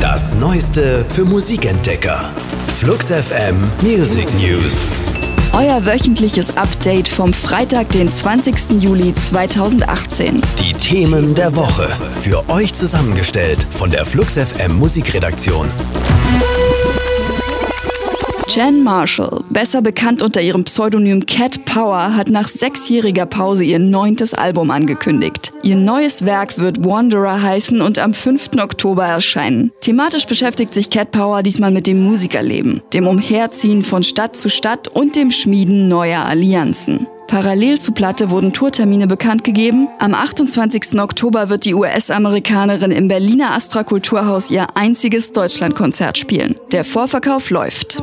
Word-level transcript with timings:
Das 0.00 0.34
Neueste 0.34 1.04
für 1.08 1.24
Musikentdecker. 1.24 2.30
Flux 2.78 3.06
FM 3.08 3.56
Music 3.82 4.26
News. 4.34 4.84
Euer 5.54 5.84
wöchentliches 5.84 6.56
Update 6.56 7.08
vom 7.08 7.32
Freitag, 7.32 7.90
den 7.90 8.12
20. 8.12 8.82
Juli 8.82 9.14
2018. 9.14 10.40
Die 10.58 10.72
Themen 10.72 11.34
der 11.34 11.54
Woche. 11.54 11.88
Für 12.14 12.48
euch 12.48 12.72
zusammengestellt 12.72 13.66
von 13.70 13.90
der 13.90 14.06
Flux 14.06 14.38
FM 14.38 14.76
Musikredaktion. 14.78 15.68
Jen 18.54 18.82
Marshall, 18.82 19.42
besser 19.48 19.80
bekannt 19.80 20.22
unter 20.22 20.42
ihrem 20.42 20.64
Pseudonym 20.64 21.24
Cat 21.24 21.64
Power, 21.64 22.14
hat 22.14 22.28
nach 22.28 22.48
sechsjähriger 22.48 23.24
Pause 23.24 23.64
ihr 23.64 23.78
neuntes 23.78 24.34
Album 24.34 24.70
angekündigt. 24.70 25.52
Ihr 25.62 25.76
neues 25.76 26.26
Werk 26.26 26.58
wird 26.58 26.84
Wanderer 26.84 27.40
heißen 27.40 27.80
und 27.80 27.98
am 27.98 28.12
5. 28.12 28.50
Oktober 28.60 29.06
erscheinen. 29.06 29.72
Thematisch 29.80 30.26
beschäftigt 30.26 30.74
sich 30.74 30.90
Cat 30.90 31.12
Power 31.12 31.42
diesmal 31.42 31.70
mit 31.70 31.86
dem 31.86 32.02
Musikerleben, 32.02 32.82
dem 32.92 33.06
Umherziehen 33.06 33.80
von 33.80 34.02
Stadt 34.02 34.36
zu 34.36 34.50
Stadt 34.50 34.86
und 34.86 35.16
dem 35.16 35.30
Schmieden 35.30 35.88
neuer 35.88 36.26
Allianzen. 36.26 37.06
Parallel 37.26 37.80
zu 37.80 37.92
Platte 37.92 38.30
wurden 38.30 38.52
Tourtermine 38.52 39.06
bekannt 39.06 39.44
gegeben. 39.44 39.88
Am 39.98 40.14
28. 40.14 41.00
Oktober 41.00 41.48
wird 41.48 41.64
die 41.64 41.74
US-Amerikanerin 41.74 42.90
im 42.90 43.08
Berliner 43.08 43.54
Astra 43.54 43.84
Kulturhaus 43.84 44.50
ihr 44.50 44.66
einziges 44.76 45.32
Deutschlandkonzert 45.32 46.18
spielen. 46.18 46.56
Der 46.72 46.84
Vorverkauf 46.84 47.50
läuft. 47.50 48.02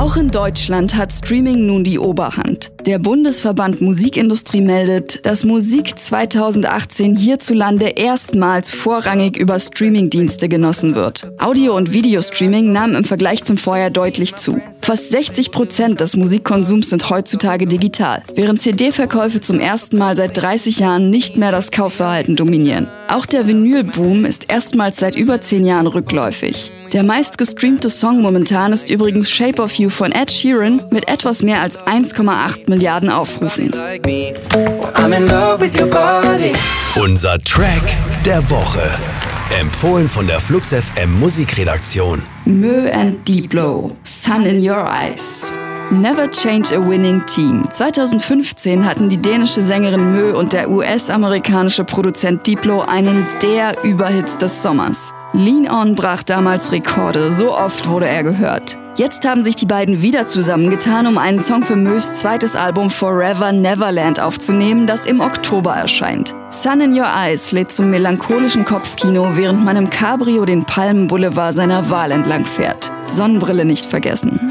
Auch 0.00 0.16
in 0.16 0.30
Deutschland 0.30 0.94
hat 0.94 1.12
Streaming 1.12 1.66
nun 1.66 1.84
die 1.84 1.98
Oberhand. 1.98 2.70
Der 2.86 2.98
Bundesverband 2.98 3.82
Musikindustrie 3.82 4.62
meldet, 4.62 5.26
dass 5.26 5.44
Musik 5.44 5.98
2018 5.98 7.16
hierzulande 7.16 7.84
erstmals 7.84 8.70
vorrangig 8.70 9.36
über 9.36 9.60
Streamingdienste 9.60 10.48
genossen 10.48 10.94
wird. 10.94 11.30
Audio- 11.38 11.76
und 11.76 11.92
Videostreaming 11.92 12.72
nahm 12.72 12.94
im 12.94 13.04
Vergleich 13.04 13.44
zum 13.44 13.58
Vorjahr 13.58 13.90
deutlich 13.90 14.36
zu. 14.36 14.62
Fast 14.80 15.10
60 15.10 15.50
Prozent 15.50 16.00
des 16.00 16.16
Musikkonsums 16.16 16.88
sind 16.88 17.10
heutzutage 17.10 17.66
digital, 17.66 18.22
während 18.34 18.62
CD-Verkäufe 18.62 19.42
zum 19.42 19.60
ersten 19.60 19.98
Mal 19.98 20.16
seit 20.16 20.34
30 20.34 20.78
Jahren 20.78 21.10
nicht 21.10 21.36
mehr 21.36 21.52
das 21.52 21.72
Kaufverhalten 21.72 22.36
dominieren. 22.36 22.88
Auch 23.08 23.26
der 23.26 23.46
Vinylboom 23.46 24.24
ist 24.24 24.50
erstmals 24.50 24.96
seit 24.96 25.14
über 25.14 25.42
10 25.42 25.66
Jahren 25.66 25.86
rückläufig. 25.86 26.72
Der 26.92 27.04
meistgestreamte 27.04 27.88
Song 27.88 28.20
momentan 28.20 28.72
ist 28.72 28.90
übrigens 28.90 29.30
Shape 29.30 29.62
of 29.62 29.74
You 29.74 29.90
von 29.90 30.10
Ed 30.10 30.28
Sheeran 30.30 30.82
mit 30.90 31.08
etwas 31.08 31.40
mehr 31.40 31.60
als 31.60 31.78
1,8 31.78 32.68
Milliarden 32.68 33.10
Aufrufen. 33.10 33.72
Unser 36.96 37.38
Track 37.38 37.96
der 38.24 38.50
Woche. 38.50 38.82
Empfohlen 39.60 40.08
von 40.08 40.26
der 40.26 40.40
Flux 40.40 40.74
FM 40.74 41.20
Musikredaktion. 41.20 42.22
Mö 42.44 42.90
and 42.90 43.26
Diplo, 43.28 43.96
Sun 44.02 44.46
in 44.46 44.68
Your 44.68 44.84
Eyes. 44.90 45.58
Never 45.92 46.28
Change 46.28 46.74
a 46.74 46.84
Winning 46.84 47.24
Team. 47.26 47.68
2015 47.72 48.84
hatten 48.84 49.08
die 49.08 49.18
dänische 49.18 49.62
Sängerin 49.62 50.12
Mö 50.12 50.32
und 50.32 50.52
der 50.52 50.68
US-amerikanische 50.68 51.84
Produzent 51.84 52.44
Diplo 52.46 52.80
einen 52.82 53.26
der 53.42 53.84
Überhits 53.84 54.38
des 54.38 54.60
Sommers. 54.62 55.12
Lean 55.32 55.70
On 55.70 55.94
brach 55.94 56.24
damals 56.24 56.72
Rekorde, 56.72 57.32
so 57.32 57.56
oft 57.56 57.88
wurde 57.88 58.08
er 58.08 58.24
gehört. 58.24 58.76
Jetzt 58.96 59.24
haben 59.26 59.44
sich 59.44 59.54
die 59.54 59.66
beiden 59.66 60.02
wieder 60.02 60.26
zusammengetan, 60.26 61.06
um 61.06 61.18
einen 61.18 61.38
Song 61.38 61.62
für 61.62 61.76
Mös 61.76 62.12
zweites 62.14 62.56
Album 62.56 62.90
Forever 62.90 63.52
Neverland 63.52 64.18
aufzunehmen, 64.18 64.88
das 64.88 65.06
im 65.06 65.20
Oktober 65.20 65.72
erscheint. 65.72 66.34
Sun 66.50 66.80
in 66.80 66.92
Your 66.92 67.06
Eyes 67.06 67.52
lädt 67.52 67.70
zum 67.70 67.90
melancholischen 67.90 68.64
Kopfkino, 68.64 69.36
während 69.36 69.64
man 69.64 69.76
im 69.76 69.88
Cabrio 69.88 70.44
den 70.44 70.64
Palmenboulevard 70.64 71.54
seiner 71.54 71.88
Wahl 71.88 72.10
entlang 72.10 72.44
fährt. 72.44 72.90
Sonnenbrille 73.04 73.64
nicht 73.64 73.86
vergessen. 73.86 74.50